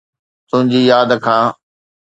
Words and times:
تنهنجي 0.49 0.81
ياد 0.89 1.11
کان 1.25 1.45